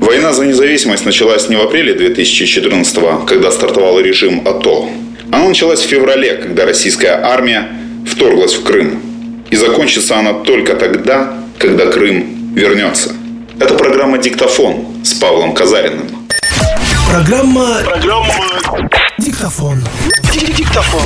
[0.00, 4.88] Война за независимость началась не в апреле 2014 когда стартовал режим АТО.
[5.30, 7.68] Она началась в феврале, когда российская армия
[8.06, 9.00] вторглась в Крым.
[9.50, 13.12] И закончится она только тогда, когда Крым вернется.
[13.60, 16.06] Это программа «Диктофон» с Павлом Казариным.
[17.10, 17.82] Программа...
[17.84, 18.34] Программа...
[19.18, 19.82] Диктофон.
[20.56, 21.02] Диктофон.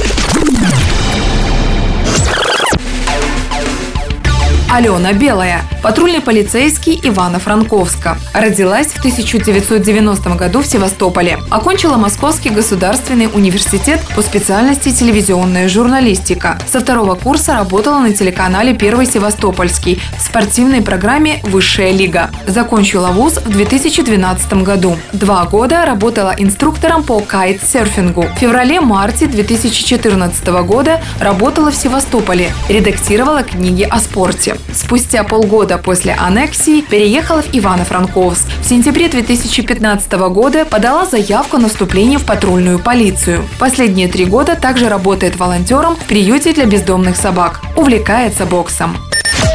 [4.75, 8.17] Алена Белая, патрульный полицейский Ивано-Франковска.
[8.33, 11.41] Родилась в 1990 году в Севастополе.
[11.51, 16.59] Окончила Московский государственный университет по специальности телевизионная журналистика.
[16.67, 22.31] Со второго курса работала на телеканале «Первый Севастопольский» в спортивной программе «Высшая лига».
[22.47, 24.97] Закончила вуз в 2012 году.
[25.13, 28.23] Два года работала инструктором по кайт-серфингу.
[28.23, 32.51] В феврале-марте 2014 года работала в Севастополе.
[32.71, 34.57] Редактировала книги о спорте.
[34.73, 38.47] Спустя полгода после аннексии переехала в Ивано-Франковск.
[38.63, 43.45] В сентябре 2015 года подала заявку на вступление в патрульную полицию.
[43.59, 47.61] Последние три года также работает волонтером в приюте для бездомных собак.
[47.77, 48.97] Увлекается боксом.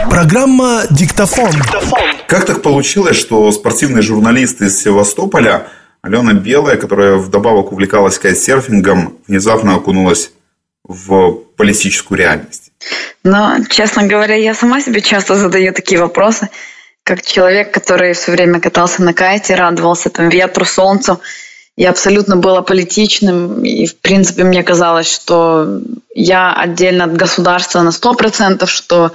[0.09, 1.51] Программа «Диктофон».
[2.27, 5.67] Как так получилось, что спортивный журналист из Севастополя
[6.01, 10.31] Алена Белая, которая вдобавок увлекалась кайтсерфингом, внезапно окунулась
[10.87, 12.71] в политическую реальность?
[13.23, 16.49] Но, честно говоря, я сама себе часто задаю такие вопросы,
[17.03, 21.21] как человек, который все время катался на кайте, радовался там ветру, солнцу,
[21.75, 23.63] и абсолютно был аполитичным.
[23.63, 25.79] И, в принципе, мне казалось, что
[26.13, 29.11] я отдельно от государства на 100%, что,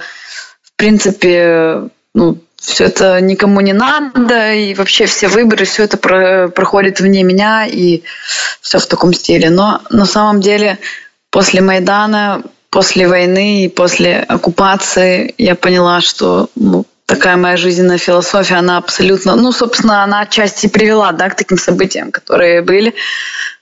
[0.61, 6.47] в принципе, ну, все это никому не надо, и вообще все выборы, все это про,
[6.47, 8.03] проходит вне меня, и
[8.61, 9.49] все в таком стиле.
[9.49, 10.79] Но на самом деле
[11.33, 18.55] после Майдана после войны и после оккупации я поняла, что ну, такая моя жизненная философия,
[18.55, 22.93] она абсолютно, ну, собственно, она отчасти привела да, к таким событиям, которые были.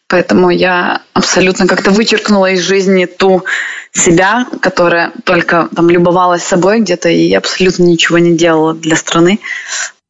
[0.07, 3.45] Поэтому я абсолютно как-то вычеркнула из жизни ту
[3.93, 9.39] себя, которая только там любовалась собой где-то и абсолютно ничего не делала для страны.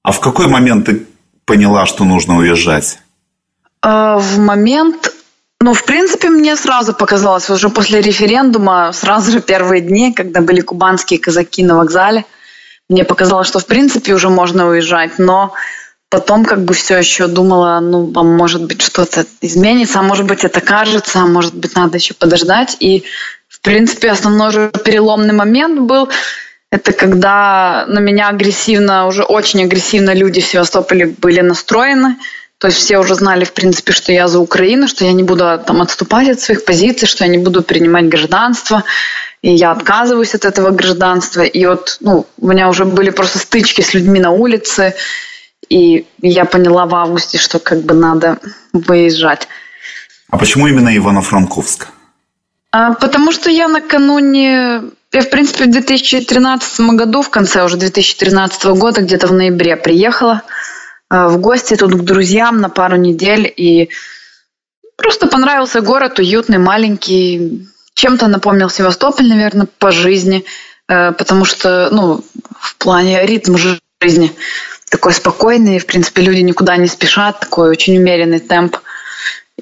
[0.02, 1.06] А в какой момент ты
[1.46, 3.00] поняла, что нужно уезжать?
[3.84, 5.12] А, в момент,
[5.62, 10.62] ну, в принципе, мне сразу показалось, уже после референдума, сразу же первые дни, когда были
[10.62, 12.26] кубанские казаки на вокзале,
[12.90, 15.54] мне показалось, что, в принципе, уже можно уезжать, но
[16.10, 20.44] потом как бы все еще думала, ну, а может быть, что-то изменится, а может быть,
[20.44, 22.76] это кажется, а может быть, надо еще подождать.
[22.80, 23.04] И,
[23.48, 26.10] в принципе, основной же переломный момент был,
[26.72, 32.18] это когда на меня агрессивно, уже очень агрессивно люди в Севастополе были настроены–
[32.62, 35.60] то есть все уже знали, в принципе, что я за Украину, что я не буду
[35.66, 38.84] там отступать от своих позиций, что я не буду принимать гражданство,
[39.42, 41.42] и я отказываюсь от этого гражданства.
[41.42, 44.94] И вот ну, у меня уже были просто стычки с людьми на улице,
[45.70, 48.38] и я поняла в августе, что как бы надо
[48.74, 49.48] выезжать.
[50.30, 51.88] А почему именно Ивано-Франковск?
[52.72, 54.82] А, потому что я накануне
[55.14, 60.44] я, в принципе, в 2013 году, в конце уже 2013 года, где-то в ноябре приехала–
[61.12, 63.52] в гости тут к друзьям на пару недель.
[63.56, 63.90] И
[64.96, 67.68] просто понравился город, уютный, маленький.
[67.94, 70.46] Чем-то напомнил Севастополь, наверное, по жизни.
[70.88, 72.24] Э, потому что, ну,
[72.58, 74.32] в плане ритм жизни
[74.90, 75.80] такой спокойный.
[75.80, 77.42] В принципе, люди никуда не спешат.
[77.42, 78.78] Такой очень умеренный темп.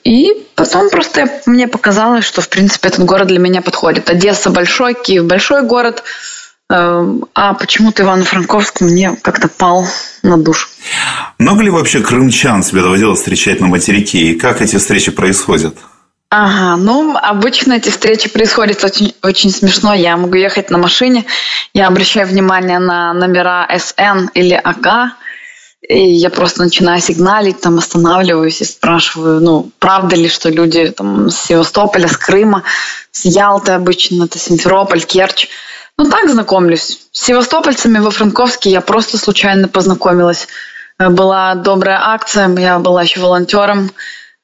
[0.04, 4.12] И потом просто мне показалось, что, в принципе, этот город для меня подходит.
[4.12, 6.04] Одесса большой, Киев большой город–
[6.72, 9.88] а почему-то Ивано-Франковск мне как-то пал
[10.22, 10.68] на душу.
[11.40, 14.20] Много ли вообще крымчан тебе доводилось встречать на материке?
[14.20, 15.76] И как эти встречи происходят?
[16.32, 19.96] Ага, ну, обычно эти встречи происходят очень, очень смешно.
[19.96, 21.26] Я могу ехать на машине,
[21.74, 25.16] я обращаю внимание на номера СН или АК,
[25.82, 31.32] и я просто начинаю сигналить, там останавливаюсь и спрашиваю, ну, правда ли, что люди там
[31.32, 32.62] с Севастополя, с Крыма,
[33.12, 35.48] с Ялты обычно, это Симферополь, Керчь,
[36.00, 37.08] ну, так знакомлюсь.
[37.12, 40.48] С севастопольцами во Франковске я просто случайно познакомилась.
[40.98, 43.92] Э, была добрая акция, я была еще волонтером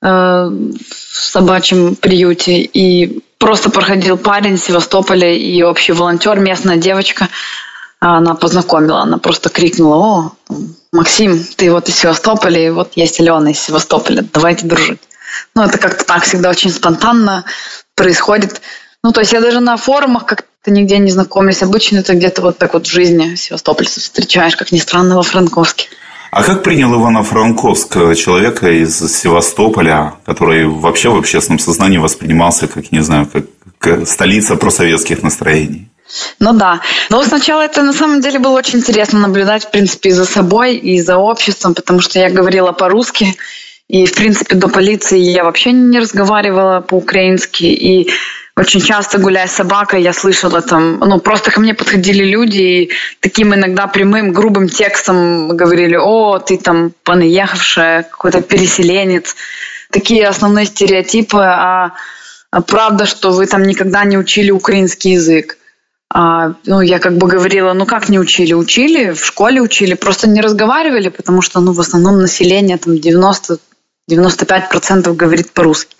[0.01, 2.59] э, в собачьем приюте.
[2.59, 7.29] И просто проходил парень из Севастополя и общий волонтер, местная девочка.
[8.01, 10.31] Она познакомила, она просто крикнула, о,
[10.91, 14.99] Максим, ты вот из Севастополя, и вот есть Алена из Севастополя, давайте дружить.
[15.55, 17.45] Ну, это как-то так всегда очень спонтанно
[17.95, 18.61] происходит.
[19.05, 21.65] Ну, то есть я даже на форумах как ты нигде не знакомишься.
[21.65, 25.87] Обычно это где-то вот так вот в жизни севастопольцев встречаешь, как ни странно, во Франковске.
[26.31, 33.01] А как принял Ивано-Франковск человека из Севастополя, который вообще в общественном сознании воспринимался как, не
[33.01, 33.45] знаю, как,
[33.77, 35.87] как столица просоветских настроений?
[36.39, 36.81] Ну да.
[37.09, 40.75] Но сначала это на самом деле было очень интересно наблюдать, в принципе, и за собой,
[40.75, 43.35] и за обществом, потому что я говорила по-русски,
[43.87, 48.09] и, в принципе, до полиции я вообще не разговаривала по-украински, и
[48.57, 52.89] очень часто, гуляя с собакой, я слышала там, ну, просто ко мне подходили люди и
[53.19, 59.35] таким иногда прямым, грубым текстом говорили, о, ты там понаехавшая, какой-то переселенец.
[59.91, 61.95] Такие основные стереотипы, а,
[62.49, 65.57] а правда, что вы там никогда не учили украинский язык.
[66.09, 68.53] А, ну, я как бы говорила, ну как не учили?
[68.53, 75.13] Учили, в школе учили, просто не разговаривали, потому что, ну, в основном население там 90-95%
[75.13, 75.97] говорит по-русски.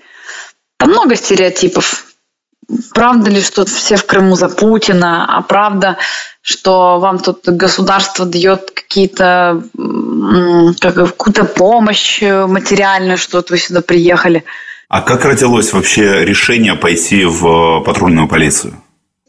[0.77, 2.04] Там много стереотипов.
[2.94, 5.97] Правда ли, что все в Крыму за Путина, а правда,
[6.41, 9.63] что вам тут государство дает какие-то
[10.79, 14.44] какую-то помощь материальную, что вот вы сюда приехали.
[14.88, 18.81] А как родилось вообще решение пойти в патрульную полицию?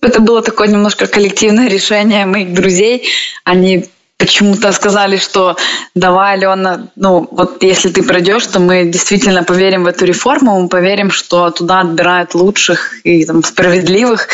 [0.03, 3.09] Это было такое немножко коллективное решение моих друзей.
[3.44, 3.87] Они
[4.19, 5.57] почему-то сказали, что
[5.95, 10.69] давай, Алена, ну вот если ты пройдешь, то мы действительно поверим в эту реформу, мы
[10.69, 14.29] поверим, что туда отбирают лучших и там, справедливых.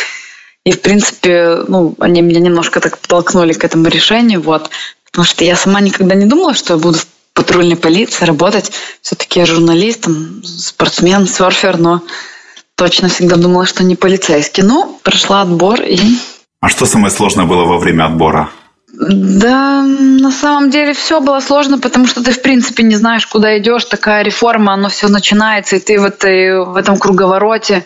[0.64, 4.70] И, в принципе, ну, они меня немножко так подтолкнули к этому решению, вот.
[5.10, 8.70] Потому что я сама никогда не думала, что я буду в патрульной полиции работать.
[9.00, 12.02] Все-таки я журналист, там, спортсмен, серфер, но
[12.76, 14.62] точно всегда думала, что не полицейский.
[14.62, 15.98] Ну, прошла отбор и...
[16.60, 18.50] А что самое сложное было во время отбора?
[18.92, 23.58] Да, на самом деле все было сложно, потому что ты в принципе не знаешь, куда
[23.58, 23.86] идешь.
[23.86, 27.84] Такая реформа, оно все начинается, и ты в, этой, в этом круговороте.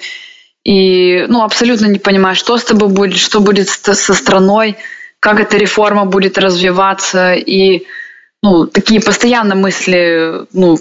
[0.64, 4.76] И ну, абсолютно не понимаешь, что с тобой будет, что будет со страной,
[5.20, 7.34] как эта реформа будет развиваться.
[7.34, 7.86] И
[8.42, 10.76] ну, такие постоянно мысли, ну,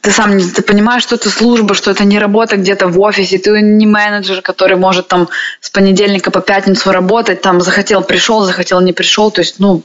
[0.00, 3.38] ты сам не ты понимаешь, что это служба, что это не работа где-то в офисе,
[3.38, 5.28] ты не менеджер, который может там
[5.60, 9.82] с понедельника по пятницу работать, там захотел пришел, захотел не пришел, то есть ну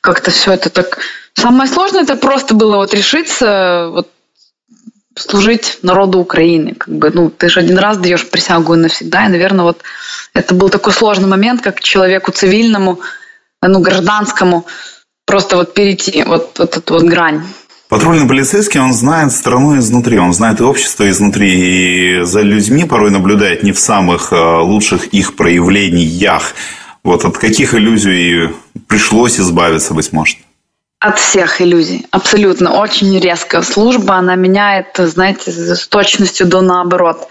[0.00, 0.98] как-то все это так.
[1.34, 4.10] Самое сложное это просто было вот решиться вот
[5.16, 9.64] служить народу Украины, как бы ну ты же один раз даешь присягу навсегда, и наверное
[9.64, 9.82] вот
[10.34, 13.00] это был такой сложный момент, как человеку цивильному,
[13.62, 14.66] ну гражданскому
[15.24, 17.42] просто вот перейти вот, вот эту вот грань.
[17.94, 23.12] Патрульный полицейский, он знает страну изнутри, он знает и общество изнутри, и за людьми порой
[23.12, 26.54] наблюдает не в самых э, лучших их проявлениях.
[27.04, 28.50] Вот от каких иллюзий
[28.88, 30.38] пришлось избавиться, быть может?
[30.98, 32.72] От всех иллюзий, абсолютно.
[32.80, 37.28] Очень резкая служба, она меняет, знаете, с точностью до наоборот.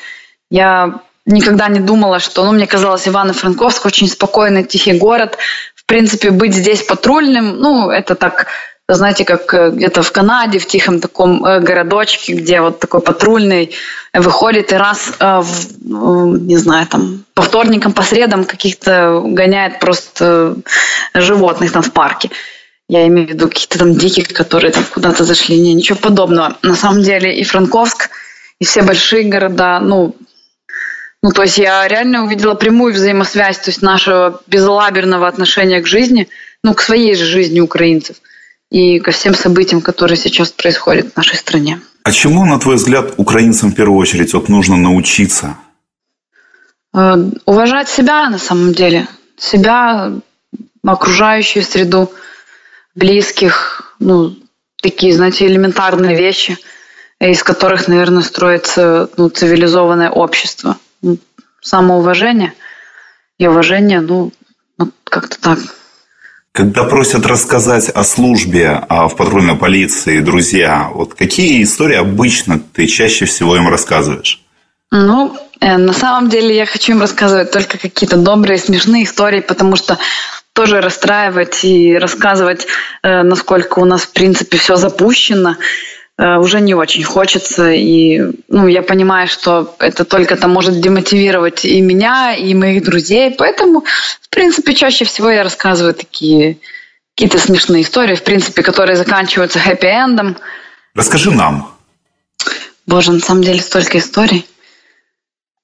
[0.49, 5.37] Я никогда не думала, что, ну, мне казалось, Ивано-Франковск очень спокойный, тихий город.
[5.75, 8.47] В принципе, быть здесь патрульным, ну, это так
[8.89, 13.73] знаете, как э, где-то в Канаде, в тихом таком э, городочке, где вот такой патрульный
[14.13, 15.41] выходит и раз, э,
[15.81, 20.57] не знаю, там, по вторникам, по средам каких-то гоняет просто
[21.13, 22.29] животных там в парке.
[22.89, 25.59] Я имею в виду каких-то там диких, которые там куда-то зашли.
[25.59, 26.57] Не, ничего подобного.
[26.61, 28.09] На самом деле и Франковск,
[28.59, 30.15] и все большие города, ну,
[31.21, 36.27] ну, то есть я реально увидела прямую взаимосвязь, то есть нашего безалаберного отношения к жизни,
[36.65, 38.17] ну, к своей же жизни украинцев–
[38.73, 41.79] и ко всем событиям, которые сейчас происходят в нашей стране.
[42.03, 45.57] А чему, на твой взгляд, украинцам в первую очередь вот нужно научиться?
[46.91, 47.15] Э,
[47.45, 49.07] уважать себя на самом деле.
[49.37, 50.13] Себя,
[50.83, 52.11] окружающую среду,
[52.95, 54.35] близких, ну,
[54.81, 56.57] такие, знаете, элементарные вещи,
[57.19, 60.77] из которых, наверное, строится ну, цивилизованное общество.
[61.61, 62.53] Самоуважение
[63.37, 64.31] и уважение, ну
[65.03, 65.59] как-то так.
[66.53, 72.85] Когда просят рассказать о службе а в патрульной полиции друзья, вот какие истории обычно ты
[72.85, 74.39] чаще всего им рассказываешь?
[74.91, 79.75] Ну, э, на самом деле я хочу им рассказывать только какие-то добрые, смешные истории, потому
[79.75, 79.97] что
[80.53, 82.67] тоже расстраивать и рассказывать,
[83.01, 85.55] э, насколько у нас, в принципе, все запущено,
[86.17, 87.71] уже не очень хочется.
[87.71, 93.31] И ну, я понимаю, что это только там может демотивировать и меня, и моих друзей.
[93.37, 93.83] Поэтому
[94.33, 96.57] принципе, чаще всего я рассказываю такие
[97.15, 100.37] какие-то смешные истории, в принципе, которые заканчиваются хэппи-эндом.
[100.95, 101.75] Расскажи нам.
[102.87, 104.47] Боже, на самом деле столько историй.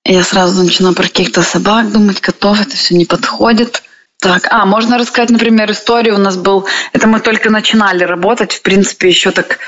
[0.05, 3.83] Я сразу начинаю про каких-то собак думать, котов, это все не подходит.
[4.21, 6.15] Так, а, можно рассказать, например, историю.
[6.15, 9.59] У нас был, это мы только начинали работать, в принципе, еще так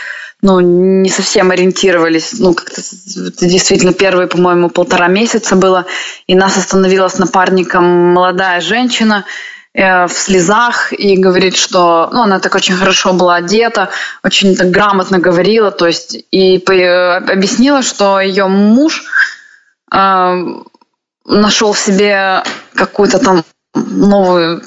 [0.42, 2.40] ну, не совсем ориентировались.
[2.40, 2.82] Ну, как-то
[3.42, 5.86] действительно первые, по-моему, полтора месяца было.
[6.28, 7.84] И нас остановила с напарником
[8.14, 9.26] молодая женщина
[9.74, 13.90] э, в слезах и говорит, что ну, она так очень хорошо была одета,
[14.24, 19.04] очень так грамотно говорила, то есть и по, объяснила, что ее муж
[19.94, 20.34] э,
[21.26, 22.44] нашел себе
[22.74, 23.44] какую-то там
[23.76, 24.64] новую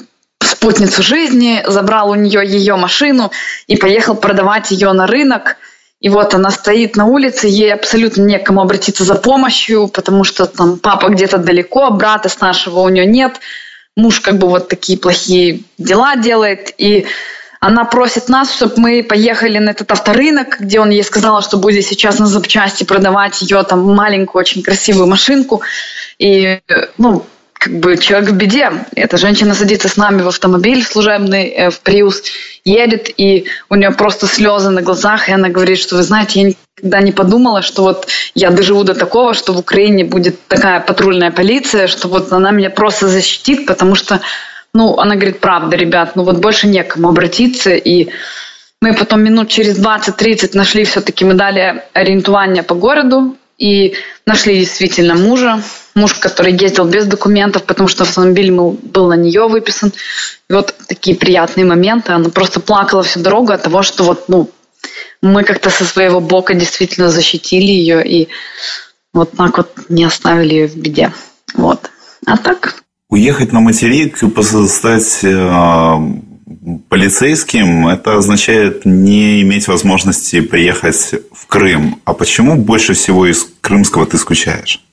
[0.65, 3.31] спутницу жизни, забрал у нее ее машину
[3.67, 5.57] и поехал продавать ее на рынок.
[6.01, 10.79] И вот она стоит на улице, ей абсолютно некому обратиться за помощью, потому что там
[10.79, 13.39] папа где-то далеко, брата старшего у нее нет,
[13.95, 17.05] муж как бы вот такие плохие дела делает, и
[17.59, 21.85] она просит нас, чтобы мы поехали на этот авторынок, где он ей сказал, что будет
[21.85, 25.61] сейчас на запчасти продавать ее там маленькую, очень красивую машинку.
[26.17, 26.59] И,
[26.97, 27.25] ну,
[27.65, 28.71] как бы человек в беде.
[28.95, 32.21] Эта женщина садится с нами в автомобиль служебный, э, в Приус,
[32.63, 36.47] едет, и у нее просто слезы на глазах, и она говорит, что вы знаете, я
[36.49, 41.31] никогда не подумала, что вот я доживу до такого, что в Украине будет такая патрульная
[41.31, 44.21] полиция, что вот она меня просто защитит, потому что,
[44.75, 48.09] ну, она говорит, правда, ребят, ну вот больше некому обратиться, и
[48.79, 53.95] мы потом минут через 20-30 нашли все-таки, мы дали ориентирование по городу, и
[54.25, 55.61] нашли действительно мужа,
[55.93, 59.93] муж, который ездил без документов, потому что автомобиль был на нее выписан.
[60.49, 62.11] И вот такие приятные моменты.
[62.11, 64.49] Она просто плакала всю дорогу от того, что вот, ну,
[65.21, 68.27] мы как-то со своего бока действительно защитили ее и
[69.13, 71.13] вот так вот не оставили ее в беде.
[71.53, 71.89] Вот.
[72.25, 72.83] А так?
[73.09, 74.17] Уехать на материк,
[74.67, 75.97] стать э,
[76.89, 82.01] полицейским, это означает не иметь возможности приехать в Крым.
[82.05, 84.83] А почему больше всего из крымского ты скучаешь?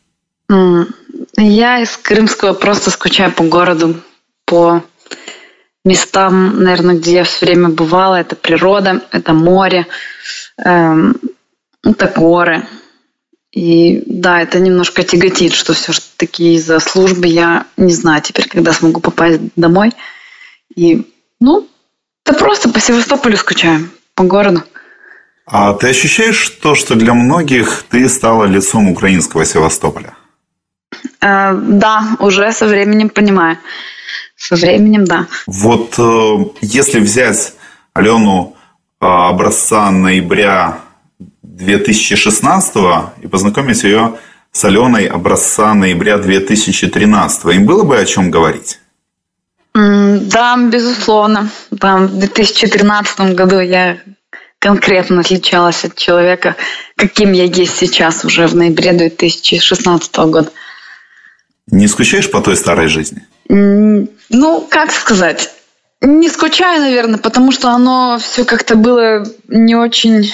[1.36, 4.00] Я из Крымского просто скучаю по городу,
[4.44, 4.82] по
[5.84, 8.16] местам, наверное, где я все время бывала.
[8.16, 9.86] Это природа, это море,
[10.58, 11.16] эм,
[11.84, 12.66] это горы.
[13.50, 18.48] И да, это немножко тяготит, что все же таки из-за службы я не знаю теперь,
[18.48, 19.92] когда смогу попасть домой.
[20.74, 21.11] И,
[21.42, 21.68] ну,
[22.24, 24.62] да просто по Севастополю скучаю, по городу.
[25.44, 30.14] А ты ощущаешь то, что для многих ты стала лицом украинского Севастополя?
[31.20, 33.58] Э, да, уже со временем понимаю.
[34.36, 35.26] Со временем, да.
[35.46, 37.54] Вот э, если взять
[37.92, 38.54] Алену
[39.00, 40.78] э, образца ноября
[41.42, 42.76] 2016
[43.22, 44.14] и познакомить ее
[44.52, 48.78] с Аленой образца ноября 2013, им было бы о чем говорить?
[50.22, 51.50] Да, безусловно.
[51.80, 53.98] Там в 2013 году я
[54.58, 56.54] конкретно отличалась от человека,
[56.96, 60.50] каким я есть сейчас, уже в ноябре 2016 года.
[61.66, 63.26] Не скучаешь по той старой жизни?
[63.48, 65.50] Ну, как сказать?
[66.00, 70.32] Не скучаю, наверное, потому что оно все как-то было не очень,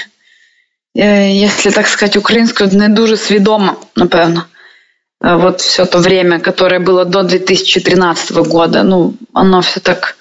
[0.95, 4.47] э, если так сказать, українською, не дуже свідомо, напевно.
[5.21, 10.17] Вот все то время, которое было до 2013 года, ну, оно все так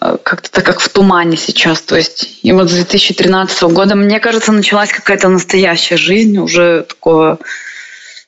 [0.00, 1.82] э, как-то так как в тумане сейчас.
[1.82, 7.38] То есть, и вот с 2013 года, мне кажется, началась какая-то настоящая жизнь уже такого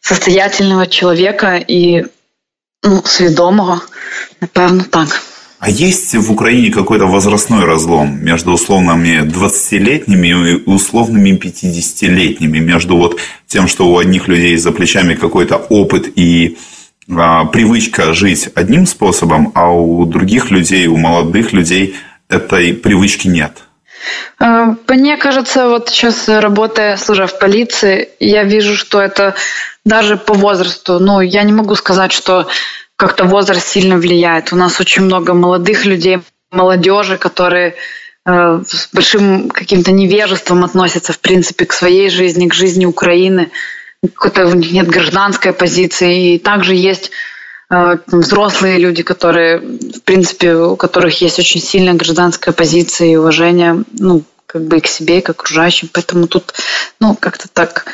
[0.00, 2.04] состоятельного человека и
[2.82, 3.80] ну, свідомого,
[4.40, 5.22] напевно, так.
[5.62, 13.20] А есть в Украине какой-то возрастной разлом между условными 20-летними и условными 50-летними, между вот
[13.46, 16.58] тем, что у одних людей за плечами какой-то опыт и
[17.08, 21.94] а, привычка жить одним способом, а у других людей, у молодых людей
[22.28, 23.62] этой привычки нет?
[24.40, 29.36] А, мне кажется, вот сейчас работая, служа в полиции, я вижу, что это
[29.84, 30.98] даже по возрасту.
[30.98, 32.48] Ну, я не могу сказать, что
[33.02, 34.52] как-то возраст сильно влияет.
[34.52, 36.20] У нас очень много молодых людей,
[36.52, 37.74] молодежи, которые
[38.24, 43.50] э, с большим каким-то невежеством относятся, в принципе, к своей жизни, к жизни Украины.
[44.04, 46.34] Какой-то у них нет гражданской позиции.
[46.34, 47.10] И также есть
[47.70, 53.82] э, взрослые люди, которые, в принципе, у которых есть очень сильная гражданская позиция и уважение,
[53.98, 55.90] ну, как бы и к себе, и к окружающим.
[55.92, 56.54] Поэтому тут,
[57.00, 57.84] ну, как-то так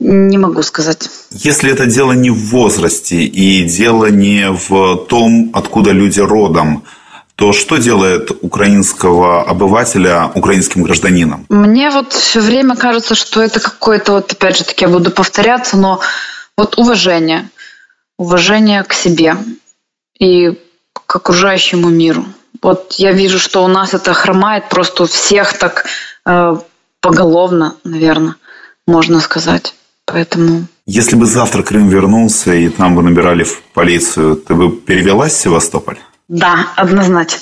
[0.00, 1.08] не могу сказать.
[1.30, 6.84] Если это дело не в возрасте и дело не в том, откуда люди родом,
[7.36, 11.46] то что делает украинского обывателя украинским гражданином?
[11.48, 15.76] Мне вот все время кажется, что это какое-то, вот опять же таки я буду повторяться,
[15.76, 16.00] но
[16.56, 17.48] вот уважение.
[18.16, 19.36] Уважение к себе
[20.20, 20.52] и
[21.06, 22.24] к окружающему миру.
[22.62, 25.86] Вот я вижу, что у нас это хромает просто у всех так
[26.24, 26.56] э,
[27.00, 28.36] поголовно, наверное,
[28.86, 29.74] можно сказать.
[30.06, 30.66] Поэтому...
[30.86, 35.40] Если бы завтра Крым вернулся и там бы набирали в полицию, ты бы перевелась в
[35.40, 35.98] Севастополь?
[36.28, 37.38] Да, однозначно.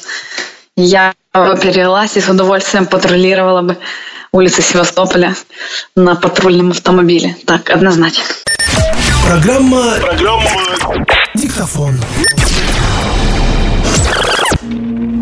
[0.76, 3.78] Я бы перевелась и с удовольствием патрулировала бы
[4.32, 5.34] улицы Севастополя
[5.96, 7.36] на патрульном автомобиле.
[7.46, 8.24] Так, однозначно.
[9.26, 9.96] Программа...
[10.00, 10.50] Программа...
[11.34, 11.96] Диктофон.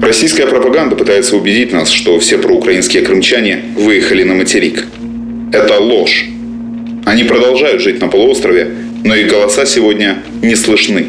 [0.03, 4.87] Российская пропаганда пытается убедить нас, что все проукраинские крымчане выехали на материк.
[5.53, 6.27] Это ложь.
[7.11, 8.71] Они продолжают жить на полуострове,
[9.03, 11.07] но их голоса сегодня не слышны.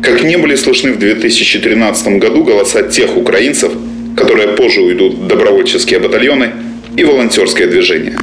[0.00, 3.72] как не были слышны в 2013 году голоса тех украинцев,
[4.16, 6.52] которые позже уйдут в добровольческие батальоны
[6.96, 8.16] и волонтерское движение.